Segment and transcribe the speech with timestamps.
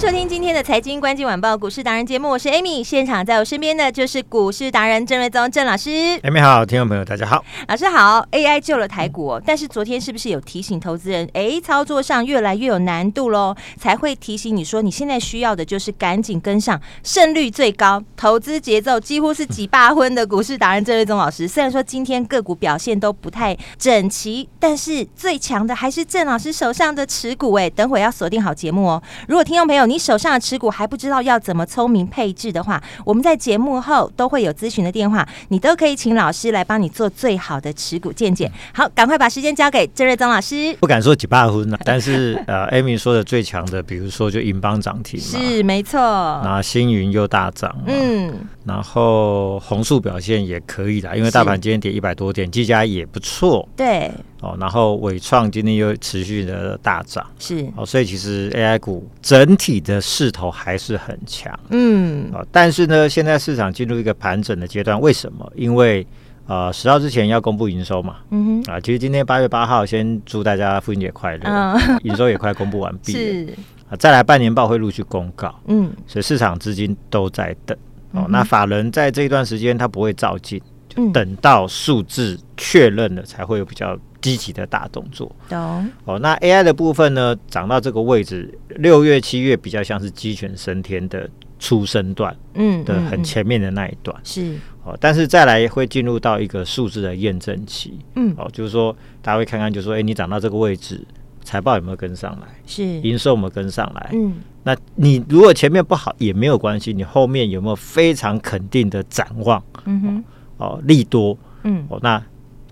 [0.00, 5.90] 收听今天的财经关键晚报股市达人节目，我是 Amy，现场在我身边的就是股市达人郑瑞宗郑老师。
[6.22, 8.26] Amy 好，听众朋友大家好，老师好。
[8.32, 13.54] AI 救了台股，嗯，但是昨天是不是有提醒投资人，哎，操作上越来越有难度喽？
[13.76, 21.46] 才会提醒你说，你现在需要的就是赶紧跟上胜率最高、投资节奏几乎是几八分的股市达人郑瑞宗老师。
[21.46, 27.52] 虽然说今天个股表现都不太整齐，但是最强的还是郑老师手上的持股。
[27.52, 29.02] 哎，等会要锁定好节目哦。
[29.28, 38.48] 如果听众朋友，你手上的持股还不知道要怎么聪明配置的话，我们在节目后都会有咨询的电话，你都可以请老师来帮你做最好的持股见解。
[38.72, 40.72] 好，赶快把时间交给郑瑞宗老师。
[40.78, 48.32] 不敢说几百分，但是呃，Amy 说的最强的，比如说就银邦涨停是没错，那星云又大涨，嗯，
[48.64, 54.08] 然后红树表现也可以啦，因为大盘今天跌一百多点，技嘉也不错，对。
[54.40, 57.66] 哦，然后伟创今天又持续的大涨，是。
[57.76, 65.52] 哦，所以其实 AI 股整体的势头还是很强，嗯，哦，但是呢，现在市场进入一个盘整的阶段，为什么？
[65.54, 66.06] 因为
[66.46, 73.54] 呃，十号之前要公布营收嘛，嗯哼，啊，其实今天八月八号，先祝大家父亲节快乐，嗯，营收也快公布完毕， 是。
[73.90, 77.76] 啊，再来半年报会陆续公告，嗯，所以市场资金都在等，
[78.12, 83.98] 哦，那法人在这一段时间他不会照进，就等到数字确认了才会有比较。
[84.20, 86.18] 积极的大动作，懂哦。
[86.18, 94.54] 那 AI 的部分呢，涨到这个位置，六月、七月比较像是鸡犬升天的出生段，嗯，的很前面的那一段是
[94.84, 94.96] 哦。
[95.00, 101.02] 但是再来会进入到一个数字的验证期，嗯，哦，就是说大家会看看，就是说，哎，你涨到这个位置，
[101.42, 102.46] 财报有没有跟上来？
[102.66, 104.10] 是营收有没有跟上来？
[104.12, 109.62] 嗯，那你如果前面不好也没有关系，你后面有没有非常肯定的展望？
[109.86, 110.24] 嗯哼，
[110.58, 112.22] 哦，利多，嗯，哦，那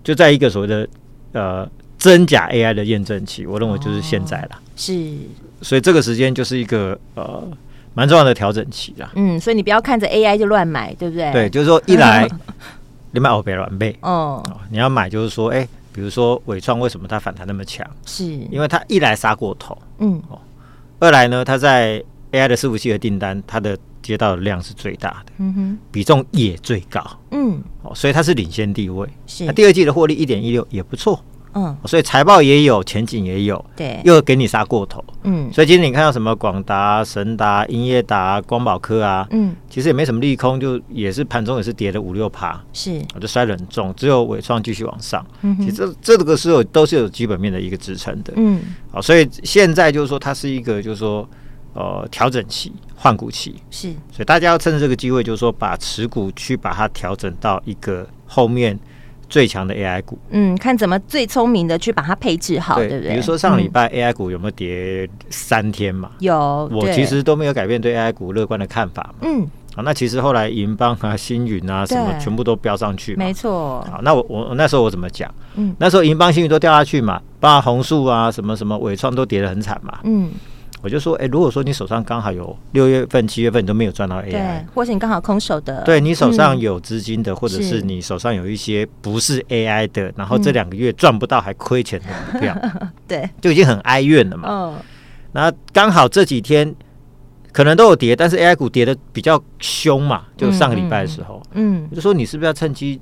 [0.03, 0.87] 就在一个所谓的。
[1.33, 4.59] 呃，真假 AI 的验证期，我认为就是现在了。
[4.75, 5.13] 是，
[5.61, 7.43] 所以这个时间就是一个呃
[7.93, 9.11] 蛮重要的调整期啦。
[9.15, 11.31] 嗯，所以你不要看着 AI 就乱买，对不对？
[11.31, 12.27] 对，就是说一来
[13.11, 17.85] 你买欧贝软贝哦，你要买就是说，哎，比如说伟创为什么它反弹那么强？
[18.05, 20.39] 是因为它一来杀过头，嗯哦，
[20.99, 22.01] 二来呢，它在
[22.31, 29.07] AI 的伺服器的订单，它的接到的量是最大的，嗯哼，比重也最高，嗯，哦，所以它是领先地位。
[29.27, 31.23] 是，那第二季的获利一点一六也不错，
[31.53, 48.61] 嗯，所以财报也有，前景也有，对，又给你杀过头，嗯，所以今天你看到什么广达、神达、英业达、光宝科啊，嗯，其实也没什么利空，就也是盘中也是跌了五六趴，是，我就摔得很重，只有伟创继续往上，嗯，其实这这个是有都是有基本面的一个支撑的，嗯，
[48.91, 51.27] 好，所以现在就是说它是一个就是说。
[51.73, 58.77] 呃，调整期、换股期是，所以大家要趁着这个机会，就是说把持股去把它调整到一个后面
[59.29, 60.17] 最强的 AI 股。
[60.31, 63.11] 嗯，看怎么最聪明的去把它配置好，对，对不对？
[63.11, 66.11] 比如说上礼拜 AI 股有没有跌三天嘛？
[66.19, 69.19] 有，我其实都没有改变对 AI 股乐观的看法嘛。
[69.21, 73.85] 嗯，好，那其实后来银邦啊、星云啊什么全部都飙上去，没错。
[73.89, 75.31] 好，那我我那时候我怎么讲？
[75.53, 79.99] 嗯，那时候银邦、星云都掉下去嘛，包括红树啊、什么什么伟创都跌得很惨嘛。
[80.03, 80.31] 嗯。
[80.81, 87.81] 我就说，哎、欸，如果说你手上刚好有六月份、七月份你都没有赚到 AI，或是你刚好空手的，对你手上有资金的、嗯，或者是。
[87.81, 94.47] 你手上有一些不是 AI 的，然后这两个月赚不到还亏钱的股票，嗯、 对，就已经很哀怨了嘛。
[94.49, 94.75] 嗯，
[95.31, 96.73] 那刚好这几天
[97.51, 103.01] 可能都有跌，但是 AI 股跌的比较凶嘛，就上个礼拜的时候，嗯，我就说你是不是要趁机？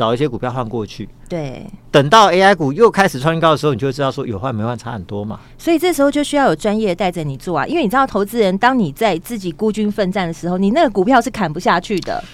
[0.00, 5.38] 找一些股票换过去，对，等到 AI 股又开始创新高的时候，你就会知道说有换没换差很多嘛。
[5.58, 12.24] 所以这时候就需要有专业带着你做啊，因为你知道投资人当你在自己孤军奋战的时候，你那个股票是砍不下去的。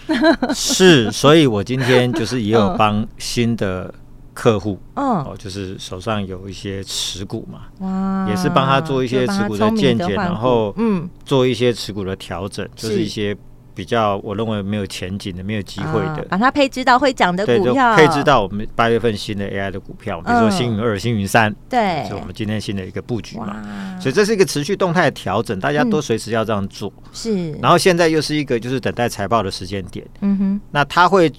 [0.54, 3.92] 是， 所以我今天就是也有帮新的
[4.32, 13.36] 客户，哦，就是手上有一些持股嘛，哇，也是帮他做一些持股的见解，然后嗯，做一些持股的调整，就是一些。
[13.76, 23.62] 比较我认为没有前景的、没有机会的，把它配置到会涨的股票，配置到我们八月份新的 AI 的股票，比如说星云二、星云三，对，是我们今天新的一个布局嘛。
[24.00, 26.90] 所以这是一个持续动态的调整，大家都随时要这样做。
[27.12, 31.31] 是，然后现在又是一个就是等待财报的时间点，嗯哼，那它会。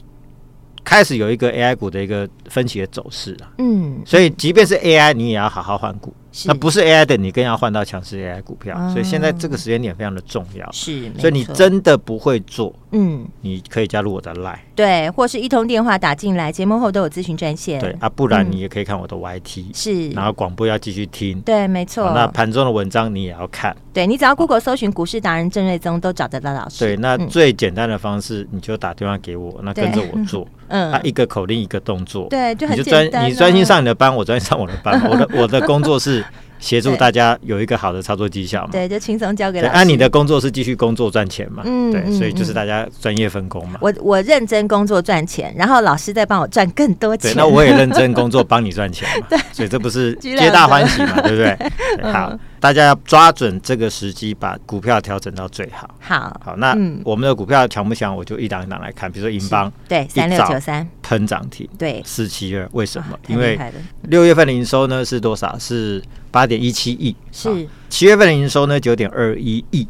[0.88, 6.14] 开始有一个 AI 股的一个分歧的走势了，嗯，所以即便是 AI，你也要好好换股。
[6.46, 8.78] 那不是 AI 的，你更要换到强势 AI 股票。
[8.92, 10.72] 所以现在这个时间点非常的重要。
[10.72, 17.82] 是，所以你真的不会做，嗯，你可以加入我的 Line，对，或是一通电话打进来，节目后都有咨询专线。
[17.82, 21.42] 对啊，不然你也可以看我的 YT，是，然后广播要继续听。
[21.42, 22.12] 对，没错。
[22.14, 23.76] 那盘中的文章你也要看。
[23.92, 26.86] 对，你只要 Google 搜寻股市达人郑瑞宗都找得到老师。
[26.86, 33.30] 对，那最简单的方式，你就打电话给我，那跟着我做，嗯，啊，一个口令一个动作，对，就很简单。
[33.30, 35.02] 你专心上你的班，我专心上我的班。
[35.10, 36.24] 我的我的工作是。
[36.60, 38.70] 协助大家有一个好的操作绩效嘛？
[38.72, 39.74] 对，就轻松交给老师。
[39.74, 41.64] 按你的工作是继续工作赚钱嘛？
[41.66, 43.80] 嗯，对，所以就是大家专业分工嘛。
[43.82, 47.32] 我我认真工作赚钱，然后老师再帮我赚更多钱。
[47.32, 49.28] 对，那我也认真工作帮你赚钱嘛。
[49.30, 51.22] 对，所以这不是皆大欢喜嘛？
[51.22, 51.58] 对不对？
[52.12, 55.90] 好，大家要抓准这个时机，把股票调整到最好。
[56.00, 58.16] 好，好，那我们的股票强不强？
[58.16, 63.18] 我就一档一档来看，比如说银邦，对，三六九三喷涨停，对，四七二，为什么？
[63.28, 63.60] 因为
[64.04, 65.58] 六月份的营收呢是多少？
[65.60, 66.02] 是。
[66.32, 67.16] 八点一七亿。
[67.32, 67.68] 是。
[67.90, 69.88] 七月份的营收呢，九点二一亿，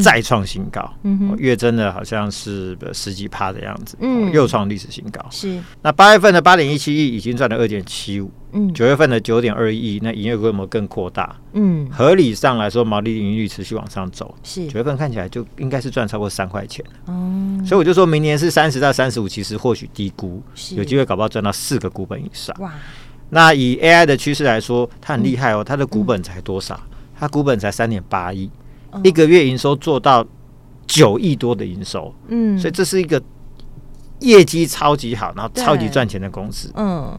[0.00, 5.20] 再创新高，嗯月增的好像是十几趴的样子，嗯，又创历史新高。
[5.30, 5.60] 是。
[5.82, 14.66] 那八月份的八点一七亿已经赚了二点七五，嗯，九月份的九点二一亿，那营业规模更扩大，嗯，合理上来说，毛利盈利持续往上走，是。
[14.68, 20.40] 九月份看起来就应该是赚超过三块钱，哦，所以我就说明年是三十到三十五，其实或许低估，
[20.76, 22.72] 有机会搞不好赚到四个股本以上，哇。
[23.30, 26.78] 那以 AI 的趋势来说，它很厉害哦，它的股本才多少？
[27.18, 28.50] 它股本才三点八亿，
[29.04, 30.26] 一个月营收做到
[30.86, 33.22] 九亿多的营收，嗯，所以这是一个
[34.20, 37.18] 业绩超级好，然后超级赚钱的公司，嗯。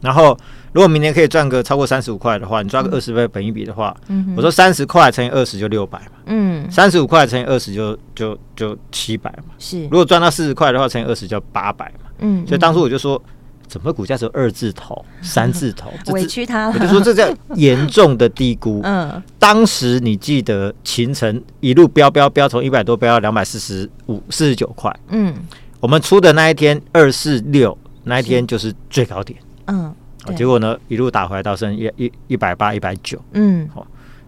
[0.00, 0.36] 然后
[0.72, 9.82] 如果明年可以赚个超过三十五块的话，你抓个二十倍本一比的话，嗯，我说三十块乘以二十就六百嘛，嗯，三十五块乘以二十就就就七百嘛，是。
[9.84, 12.44] 如果赚到四十块的话，乘以二十就八百嘛，嗯。
[12.46, 13.22] 所以当初我就说。
[13.72, 15.90] 怎么股价只有二字头、 三字头？
[16.12, 16.74] 委屈他了。
[16.74, 18.82] 我就说这叫严重的低估。
[18.84, 24.94] 嗯，当时你记得秦城一路飙飙飙，从一百多飙到两百四十五、四十九块。
[25.08, 25.34] 嗯，
[25.80, 29.40] 我们出的那一天二四六那一天就是最高点。
[29.68, 29.94] 嗯，
[30.36, 33.18] 结果呢一路打回来到剩一一一百八、一百九。
[33.32, 33.86] 嗯，好，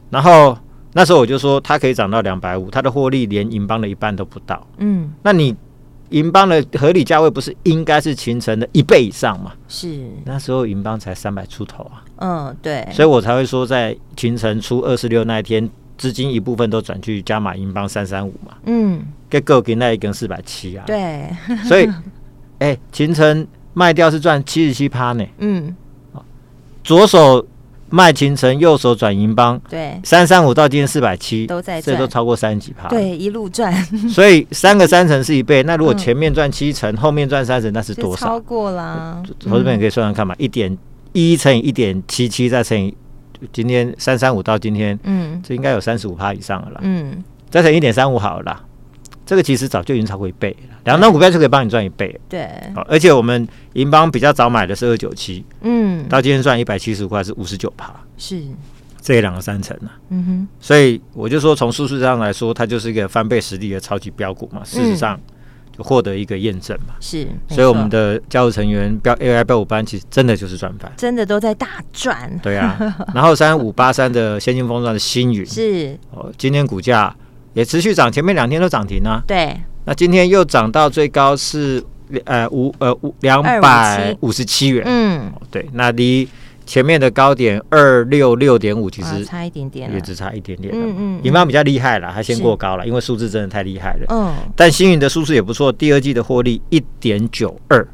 [0.08, 0.56] 然后
[0.94, 4.67] 那时候我就说它可以涨到两百五，它的获利连银邦的一半都不到。
[4.79, 5.55] 嗯，那你。
[6.14, 9.52] 银邦的合理价位不是应该是秦城的一倍以上嘛？
[9.66, 12.05] 是，那时候银邦才三百出头啊。
[12.19, 15.69] 嗯，对，所以我才会说，在秦城出二十六那一天，
[15.99, 18.55] 资金一部分都转去加码银邦三三五嘛。
[18.66, 20.84] 嗯，给够给那一根四百七啊。
[20.87, 21.28] 对，
[21.64, 21.87] 所以，
[22.61, 25.26] 哎、欸，勤诚卖掉是赚七十七趴呢。
[25.38, 25.75] 嗯，
[26.84, 27.44] 左手。
[27.94, 33.73] 卖勤诚，右手转银邦，对，三三五到今天四百七，都在赚，这都超过三十几趴，对，一路赚。
[34.11, 38.26] 所以三个三成是一倍， 那如果前面赚七成，后面赚三成，那是多少？
[38.26, 39.23] 超过啦。
[39.49, 40.76] 投资朋友可以算算看嘛，一点
[41.12, 42.93] 一乘以一点七七，再乘以
[43.52, 46.81] 今天三三五到今天，嗯，这应该有三十五趴以上了啦。
[46.82, 48.61] 嗯，再乘一点三五好了啦。
[49.26, 52.21] 这个其实早就已经超过一倍了，两张股票就可以帮你赚一倍。
[52.29, 58.43] 对，好而且我们银邦比较早买的是二九七，嗯，到今天赚一百七十五块是五十九趴，是
[59.00, 59.97] 这两个三成啊。
[60.11, 64.62] 嗯哼，所以我就说从数字上来说，它就是一个翻倍实力的超级标股嘛。
[64.62, 65.19] 事实上
[65.75, 66.94] 就获得一个验证嘛。
[67.00, 72.31] 是，所以我们的家族成员标 AI 标五班其实真的就是赚翻，真的都在大赚。
[72.43, 72.76] 对啊，
[73.14, 77.16] 然后三五八三的先进封装的星云是哦，今天股价。
[77.54, 79.23] 也持续涨，前面两天都涨停啊。
[79.26, 79.56] 对，
[79.87, 81.82] 那今天又涨到最高是
[82.25, 84.82] 呃五呃五两百五十七元。
[84.87, 86.28] 嗯，对，那离
[86.66, 90.73] 前面的高点二六六点五其实差一点点，也只差一点点。
[90.75, 94.06] 嗯嗯，银邦比较厉害了，它先过高了，因为数字真的太厉害了。
[94.08, 97.87] 嗯，但星云的数字也不错，第二季的获利一点九二，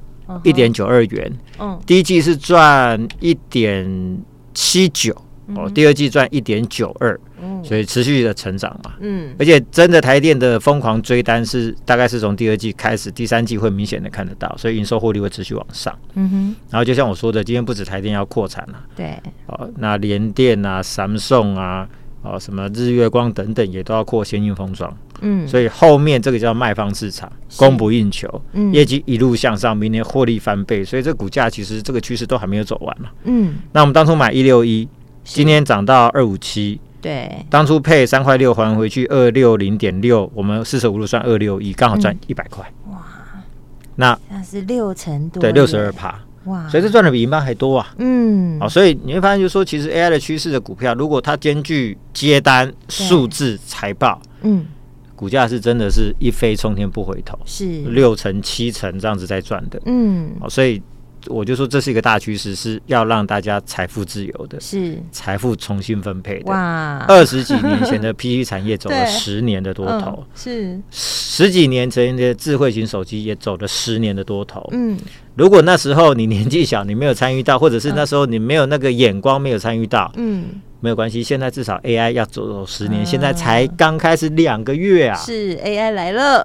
[0.43, 1.33] 一点九二元。
[1.59, 4.19] 嗯，第一季是赚一点
[4.55, 5.15] 七九。
[5.57, 7.19] 哦，第二季赚一点九二，
[7.63, 16.57] 所以持续的成长嘛，嗯，而且真的台电的疯狂追单是大概是从第二季开始，第三季会明显的看得到，所以营收获利会持续往上，嗯哼。
[16.71, 21.89] 然后就像我说的，今天不止台电要扩产了，对，哦，那联电啊、三送啊、
[22.23, 33.57] 哦什么日月光等等也都要扩先进封装，嗯，所以后面这个叫卖方市场，供不应求，嗯，业绩一路向上，明年获利翻倍，所以这股价其实这个趋势都还没有走完嘛，嗯。
[33.73, 34.89] 那我们当初买一六一。
[35.33, 42.65] 今天涨到二五七，对，当初配三块六还回去二六零点六，我们四舍五入算二六一，刚好赚一百块。
[42.91, 42.99] 哇，
[43.97, 46.21] 那那是六成多，对，六十二趴。
[46.45, 47.95] 哇，所以这赚的比银邦还多啊。
[47.99, 54.67] 嗯，好，所以你会发现，就是说，其实 AI 的趋势的股票，如果它兼具接单、数字、财报，嗯。
[55.15, 57.83] 股价是真的是一飞冲天不回头，是。
[57.83, 60.81] 六成七成这样子在赚的，嗯，好所以
[61.27, 64.99] 我就说这是一个大趋势，是要让大家财富自由的，是。
[65.13, 66.51] 财富重新分配的。
[66.51, 70.81] 哇，二十几年前的 PC 产业走了十年的多头，是。
[70.91, 74.99] 十几年前的智慧型手机也走了十年的多头，嗯，
[75.35, 80.47] 如果那时候你年纪小，你没有参与到，或者是那时候你没有那个眼光，没有参与到，嗯。
[80.81, 85.17] 没有关系，现在至少 AI 要走走十年，现在才刚开始两个月啊！
[85.17, 86.43] 是 AI 来了，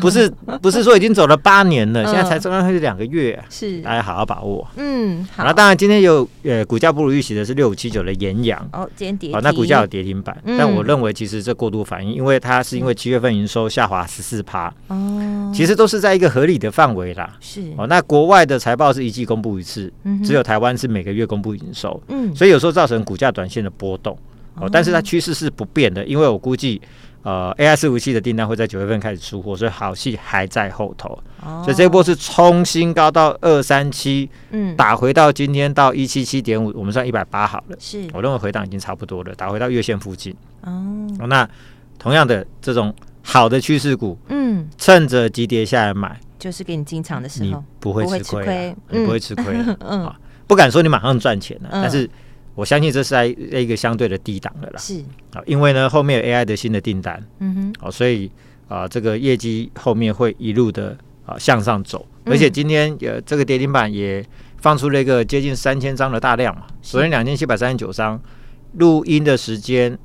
[0.00, 3.80] 不是不是说已经走了八年了，现在才刚刚开始两个月，是。
[3.80, 4.68] 大家好好把握。
[4.76, 5.44] 嗯，好。
[5.44, 8.60] 那当然，今天有呃股价不如预期的是六五七九的延阳。
[8.72, 17.38] 哦，今天跌停，那股价有跌停板，但我认为其实这过度反应，因为它是因为七月份营收下滑十四趴哦，其实都是在一个合理的范围啦。
[17.40, 17.62] 是。
[17.78, 19.90] 哦，那国外的财报是一季公布一次，
[20.22, 24.16] 只有台湾是每个月公布营收，嗯，所以有时候造成股价短线的波动。
[24.54, 26.78] 哦，但是它趋势是不变的，因为我估计，
[27.22, 31.18] 呃，AI 伺服器的订单会在九月份开始出货，所以好戏还在后头。
[31.42, 37.76] 哦，所以这波是冲新高到二三七，嗯，打回到今天到一七七点五，我们算一百八好了。
[37.78, 40.36] 是，我认为回档已经差不多了，打回到月线附近。
[40.60, 41.48] 哦，那
[41.98, 50.12] 同样的这种好的趋势股，嗯，趁着急跌下来买，就是给你进场的时候，你不会吃亏，你不会吃亏，嗯，
[50.46, 52.06] 不敢说你马上赚钱了，但是。
[52.54, 55.02] 我相信这是在一个相对的低档的啦，是。
[55.32, 58.30] 啊，因为呢后面有 AI 的新的订单，嗯哼，哦，所以
[58.68, 64.22] 啊这个业绩后面会一路的啊向上走，而且今天呃这个跌停板也
[64.58, 68.20] 放出了一个接近三千张的大量嘛，昨天两千七百三十九张，
[68.74, 69.98] 录音的时间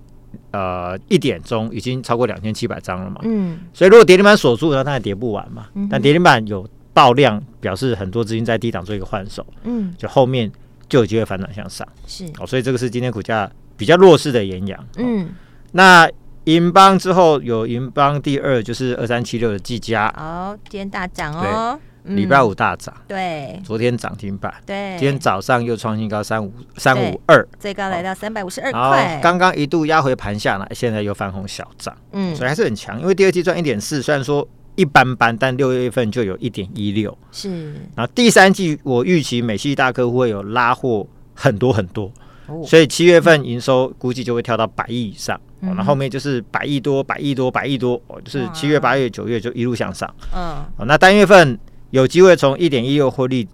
[0.52, 10.50] 呃一点钟已经超过两千七百张了嘛，嗯，所以如果跌停板锁住，那它也跌不完嘛，但跌停板有爆量，表示很多资金在低档做一个换手，嗯，就后面。
[10.90, 12.26] 就有机会反转向上，是。
[12.40, 14.88] 哦，所以这个是今天股价比较弱势的延阳。
[14.98, 15.30] 嗯，
[15.72, 16.10] 那
[16.46, 20.08] 银邦之后有银邦第二，就是二三七六的技嘉。
[20.18, 34.48] 哦，今天大涨哦，礼拜五大涨，对，昨天涨停板，对，今天早上又创新高三五三五二，最高来到三百五十二块，刚刚一度压回盘下来，现在又翻红小涨，嗯，所以还是很强，因为第二季赚一点四，虽然说。
[34.78, 37.74] 一般般，但六月份就有一点一六，是。
[37.94, 42.10] 然后第三季我预期美系大客户会有拉货很多很多，
[42.48, 50.10] 哦、所以七月份营收估计就会跳到百亿以上，嗯、然后后面就是百亿多、百亿多、百亿多，哦，就是七月、八月、九月就一路向上。
[50.34, 53.46] 嗯，那单月份有机会从一点一六获利。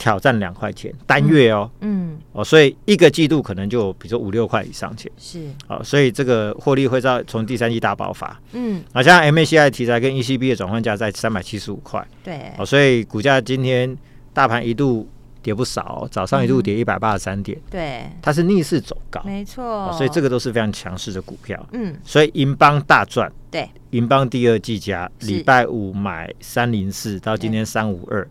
[0.00, 13.94] 挑战两块钱单月哦，嗯，哦，所以一个季度可能就比如说五六块以上钱，是，哦，所以这个获利会在从第三季大爆发，嗯，好像 MACI 题材跟 ECB 的转换价在三百七十五块，对，哦，所以股价今天
[14.32, 15.06] 大盘一度
[15.42, 28.26] 跌不少，早上一度跌一百八十三点，对，它是逆势走高，没错，所以这个都是非常强势的股票，嗯，所以银邦大赚，对，银邦第二技嘉礼拜五买三零四到今天三五二。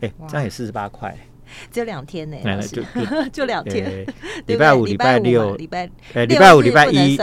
[0.00, 1.16] 哎，这样也四十八块，
[1.70, 2.82] 只有两天呢，就
[3.32, 4.06] 就两天。
[4.46, 7.16] 礼拜五、礼拜六、礼拜呃，礼拜五、礼拜一？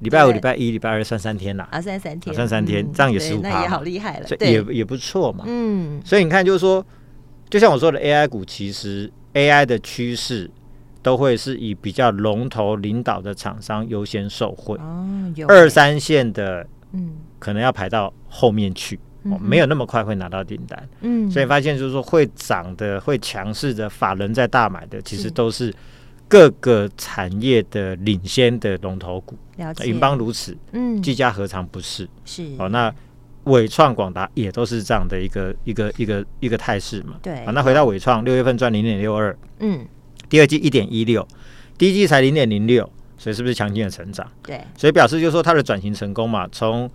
[0.00, 5.44] 礼拜五、礼拜一、礼拜二算三天啦，啊，算三天，算三天，这样也十五趴，那也好厉害了，也也不错嘛。
[5.46, 6.84] 嗯，所以你看，就是说，
[7.48, 10.50] 就像我说的，AI 股其实 AI 的趋势
[11.02, 15.46] 都会是以比较龙头领导的厂商优先受惠，哦，有。
[15.46, 18.98] 二三线的，嗯，可能要排到后面去。
[19.30, 25.72] 哦，没有那么快会拿到订单，嗯，所以发现就是说会涨的、会强势的、法人在大买的，其实都是
[26.28, 29.36] 各个产业的领先的龙头股。
[29.56, 32.08] 了解，银邦如此，嗯，技嘉何尝不是？
[32.24, 32.44] 是。
[32.58, 32.92] 哦，那
[33.44, 37.14] 伟创、广达也都是这样的一个一个一个一个态势嘛。
[37.22, 39.86] 对，啊，那回到伟创，六月份赚零点六二，嗯，
[40.28, 41.26] 第二季一点一六，
[41.78, 44.26] 第一季才零点零六，所以是不是强劲的成长？
[44.42, 46.90] 对，所以表示就是说它的转型成功嘛，从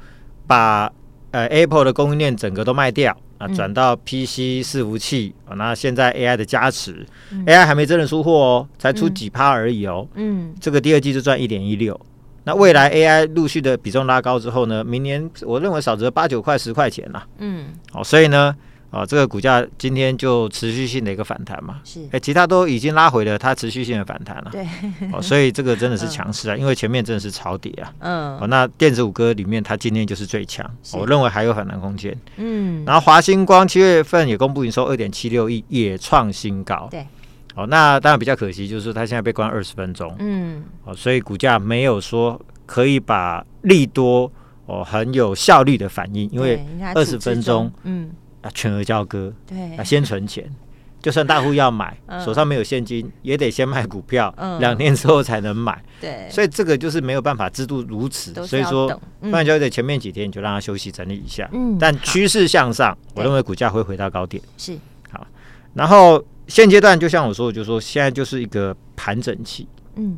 [0.47, 0.91] 把
[1.31, 10.07] 呃，Apple 的供应链整个都卖掉啊，转到 PC 伺服器啊，那现在 AI 的加持，嗯，AI 还没真的出货哦，才出几趴而已哦。
[10.15, 11.99] 嗯，这个第二季就赚一点一六，
[12.43, 17.25] 那未来 AI 陆续的比重拉高之后呢，明年我认为少则八九块十块钱啦。
[17.37, 18.55] 嗯，好，所以呢。
[18.91, 24.65] 哦，这个股价今天就持续性的一个反弹嘛，是，哎，其他都已经拉回了，它持续性的反弹了，对，
[25.13, 37.05] 哦，所以这个真的是强势啊，嗯、因为前面真的是超跌啊，嗯，哦，那电子五哥里面，它今天就是最强，我认为还有反弹空间，嗯，然后华星光七月份也公布营收二点七六亿，也创新高，对，
[37.53, 44.31] 哦，那当然比较可惜，就是说它现在被关二十分钟，嗯，哦，所以股价没有说可以把利多
[44.65, 46.59] 哦很有效率的反应，因为
[46.95, 48.09] 二十分钟，嗯，
[48.41, 50.49] 啊，全额交割，对，啊，先存钱。
[51.01, 55.81] 就算大户要买，手上没有现金，也得先卖股票，两年之后才能买。
[56.01, 58.33] 对，所以这个就是没有办法制度如此。
[58.45, 58.89] 所以说，
[59.21, 61.49] 不然交易的前面几天你就让它休息整理一下。
[61.53, 64.43] 嗯，但趋势向上，我认为股价会回到高点。
[64.57, 64.77] 是
[65.09, 65.25] 好，
[65.73, 69.65] 然后现阶段就像我说我，就说现在就是一个盘整期。
[69.95, 70.17] 嗯，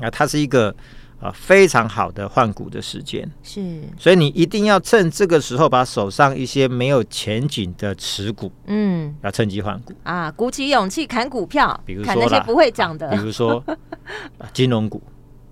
[0.00, 0.72] 啊，它是一个。
[1.20, 3.30] 啊，非常好的换股的时间。
[3.42, 9.92] 是，所以你一定要趁这个时候把手上一些没有前景的持股，嗯，要趁机换股。
[10.02, 13.62] 啊，鼓起勇气砍股票，比如说那些不会涨的，比如说
[14.54, 15.02] 金融股。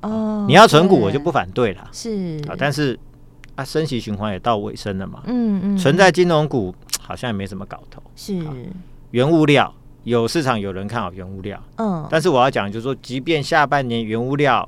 [0.00, 2.40] 哦，你要存股我就不反对了，是。
[2.48, 2.98] 啊，但是
[3.54, 8.42] 啊，升息循环也到尾声了嘛，嗯嗯，存在金融股 好像也没什么搞头，是。
[9.10, 14.66] 原物料有市场有人看好原物料，嗯，但是我要讲就是说，即便下半年原物料。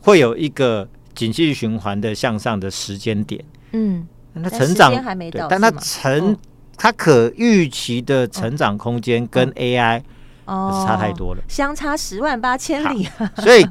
[0.00, 4.06] 会有一个景气循环的向上的时间点，嗯，
[4.42, 6.36] 它成长还没到，但它成
[6.76, 10.00] 它可预期的成长空间跟 AI
[10.46, 13.08] 差太多了，相差十万八千里。
[13.38, 13.66] 所以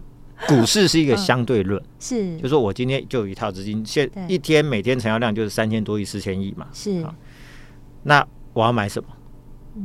[0.48, 7.03] 股市是一个 相对论，是，就说我今天就有一套资金，现一天每天成交量就是三千多亿、四千亿嘛，是。
[8.03, 9.10] 那我要买什么？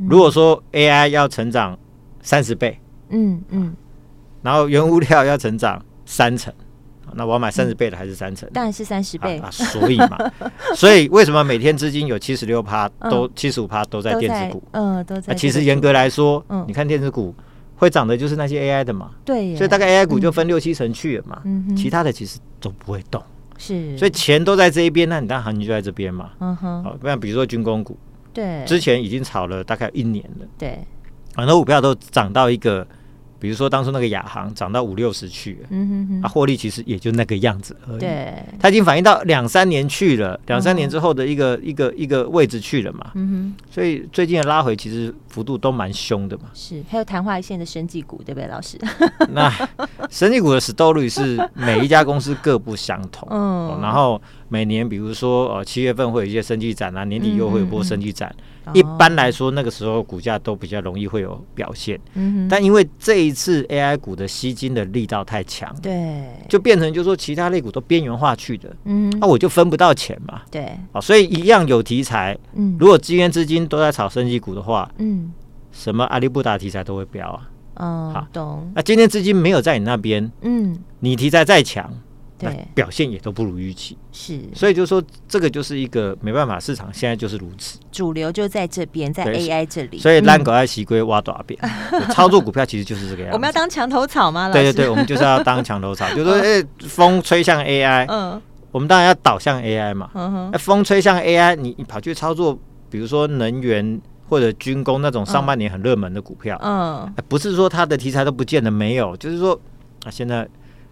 [0.09, 1.79] 如果说 AI 要成长
[2.21, 3.75] 三十倍，嗯嗯，
[4.41, 5.83] 然后原物料要成长。
[6.05, 6.53] 三成，
[7.13, 8.49] 那我要买三十倍的还是三成？
[8.53, 9.49] 当然是三十倍啊！
[9.51, 10.17] 所以嘛，
[10.75, 14.63] 所以为什么每天资金有七十六趴都七十五趴都在电子股？
[14.71, 15.33] 嗯，都在。
[15.35, 17.33] 其实严格来说，你看电子股
[17.75, 19.11] 会涨的就是那些 AI 的嘛。
[19.23, 21.41] 对，所以大概 AI 股就分六七成去了嘛。
[21.75, 23.21] 其他的其实都不会动。
[23.57, 26.31] 是，所以钱都在这一边，那你当然行情就在这边嘛。
[26.39, 26.83] 嗯哼。
[26.83, 27.97] 好，不然比如说军工股，
[28.33, 30.45] 对，之前已经炒了大概一年了。
[30.57, 30.79] 对，
[31.35, 32.87] 很多股票都涨到一个。
[33.43, 37.99] 比如说当初那个亚航涨到五六十去了，嗯哼哼，啊，获利其实也就那个样子而已。
[37.99, 43.11] 对，它已经反映到两三年去了，两三年之后的一个一个一个位置去了嘛。
[43.15, 46.43] 嗯哼，所以最近的拉回其实幅度都蛮凶的嘛。
[46.53, 48.79] 是，还有昙花一现的生技股，对不对，老师？
[49.31, 49.51] 那
[50.09, 53.27] 生技股的 story 是每一家公司各不相同。
[53.29, 58.33] 嗯，然后每年比如说呃七月份会有一些生技展啊，年底又会有波生技展。
[58.73, 61.99] 一般来说，那个时候股价都比较容易会有表现。
[62.13, 68.73] 嗯，但因为这一次 AI 股的吸金的力道太强，对，就变成就是说其他类股都边缘化去的。
[68.85, 70.41] 嗯，那我就分不到钱嘛。
[70.49, 72.37] 对，啊，所以一样有题材。
[72.53, 75.31] 嗯，如果资源资金都在炒升级股的话，嗯，
[75.71, 77.49] 什么阿里布达题材都会飙啊。
[77.75, 78.71] 嗯，好，懂。
[78.75, 81.91] 那今天资金没有在你那边，嗯，你题材再强。
[82.43, 91.59] 对，表现也都不如预期，是，所以就说这个就是一个没办法，市场现在就是如此，主流就在这边，在 AI 这里，所以烂狗爱洗龟挖多少遍，
[92.11, 93.35] 操作股票其实就是这个样子。
[93.35, 94.49] 我们要当墙头草吗？
[94.51, 102.57] 对对对，我们就是要当墙头草， 就是说，哎，风吹向 AI，嗯，我们当然要导向 AI 嘛，嗯哼，那风吹向 AI，你你跑去操作，
[102.89, 109.59] 比如说能源或者军工那种上半年很热门的股票，嗯，不是说它的题材都不见得没有，就是说
[110.05, 110.47] 啊，现在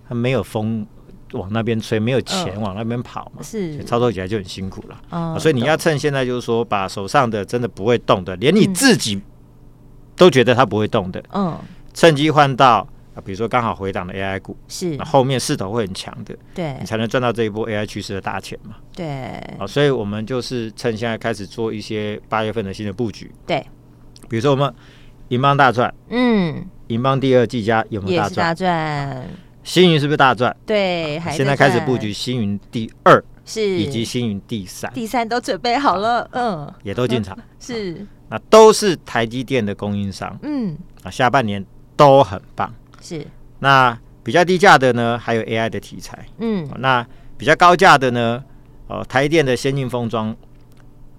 [0.08, 0.86] 它没有风。
[1.34, 3.84] 往那边吹，没有钱往那边跑嘛，是。
[3.84, 5.40] 操作起来就很辛苦了。
[5.40, 9.22] 所以你要趁现在，就是说把手上的真的不会动的，连你自己
[10.16, 11.58] 都觉得它不会动的，嗯，
[11.94, 14.98] 趁机换到啊，比如说刚好回档的 AI 股，是。
[15.04, 18.76] 后面势头会很强的，对，你才能赚到这一波 AI 趋势的大钱嘛。
[18.96, 19.06] 对，
[19.58, 23.66] 啊，所以我们就是趁现在开始做一些八月份的新的布局，对，
[24.30, 24.74] 比如说我们
[25.30, 29.28] 银邦大赚，嗯，银邦第二季家有没有大赚？
[29.64, 30.56] 星云是不是大赚？
[30.66, 33.62] 对，现在开始布局星云第二是。
[33.62, 37.38] 以及星云第三，第三都准备好了，嗯，也都进场。
[37.60, 38.06] 是。
[38.30, 41.64] 那都是台积电的供应商，嗯，啊，下半年
[41.96, 43.26] 都很棒，是。
[43.60, 47.06] 那比较低价的呢，还有 AI 的题材，嗯，那
[47.38, 48.44] 比较高价的呢，
[48.88, 50.36] 哦，台电的先进封装，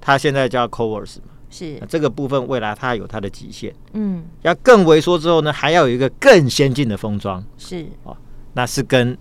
[0.01, 1.79] 它现在叫 Covers 嘛，是。
[1.87, 7.87] 这个部分未来它有它的极限，嗯，要更萎缩之后呢，还要有一个更先进的封装，是。
[8.05, 8.17] 哦。
[8.55, 9.17] 那是跟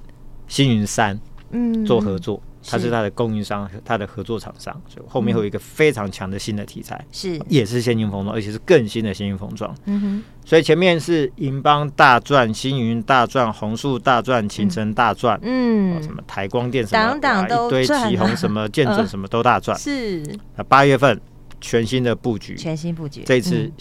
[0.47, 1.19] 星云三
[1.51, 1.85] 嗯。
[1.85, 7.39] 做合作，它是它的供应商，它的合作厂商，所以后面会有一个非常强的新的题材，是。
[7.47, 9.75] 也是先进封装，而且是更新的先进封装。
[9.85, 19.77] 嗯哼，所以前面是银邦大赚、星云大赚、红树大赚、秦城大赚，嗯，什么台光电什么，档档都一堆奇鋐什么 建准什么都大赚。
[19.77, 20.23] 是。
[20.55, 21.19] 那八月份
[21.59, 23.71] 全新的布局，全新布局，这一次。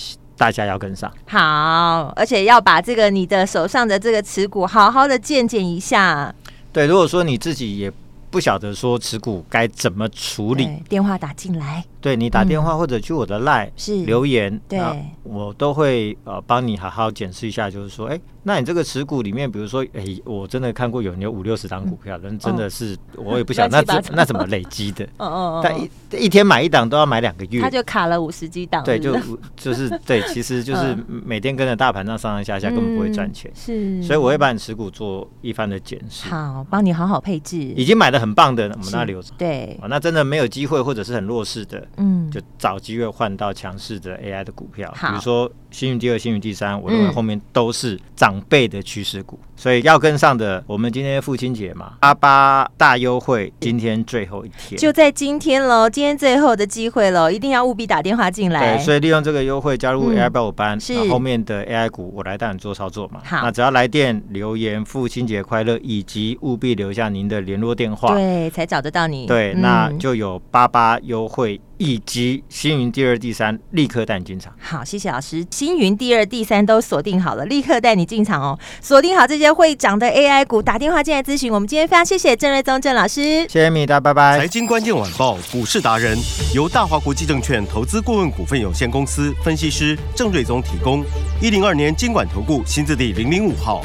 [0.41, 6.35] 大家要跟上，好，而且要把这个你的手上的这个持股好好的鉴检一下。
[6.73, 7.93] 对，如果说你自己也
[8.31, 11.85] 不晓得说持股该怎么处理，电话打进来。
[12.01, 14.05] 对，你打电话或者去我的 LINE 是。
[14.05, 14.81] 留言，对，
[15.23, 29.15] 我都会呃帮你好好检视一下，就是说，哎，那你这个持股里面，比如说，哎，我真的看过有人有五六十档股票，人真的是我也不晓得 那怎那怎么累积的， 哦哦，但一一天买一档都要买两个月，他就卡了五十几档，对，就
[29.57, 50.63] 就是对，其实就是 每天跟着大盘上上上下下，根本不会赚钱，是，所以我会把你持股做一番的检视，好，帮你好好配置，已经买的很棒的，我们那留着，对，那真的没有机会或者是很弱势的，嗯，就找机会换到强势的 AI 的股票，比如说星云第二、星云第三，我认为后面都是长辈的趋势股，所以要跟上的。
[50.67, 58.77] 我们今天父亲节嘛，八八大优惠，今天最后一天，就在今天喽，今天最后的机会喽，一定要务必打电话进来。
[58.77, 63.21] 对，所以利用这个优惠加入 AI 八五班，那后面的 AI 股我来带你做操作嘛。
[63.25, 69.27] 好，那只要来电留言“父亲节快乐”，以及务必留下您的联络电话，对，才找得到你。
[69.27, 71.61] 对，那就有八八优惠。
[71.83, 74.53] 以及星云第二、第三，立刻带你进场。
[74.61, 75.43] 好，谢谢老师。
[75.61, 78.59] 星云第二、第三都锁定好了，立刻带你进场哦。
[78.81, 81.53] 锁定好这些会涨的 AI 股，打电话进来咨询。
[81.53, 84.39] 我们今天非常谢谢郑瑞宗郑老师，谢谢米大，拜拜。
[84.39, 86.17] 财经关键晚报股市达人
[86.55, 91.05] 由大华国际证券投资顾问股份有限公司分析师郑瑞宗提供。
[91.43, 93.83] 一零二年经管投顾新字第零零五号。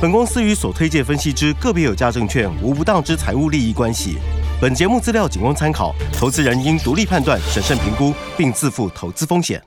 [0.00, 4.16] 本公司与所推荐分析之个别有价证券无不当之财务利益关系。
[4.62, 9.62] 本节目资料仅供参考，投资人应独立判断、审慎评估，并自负投资风险。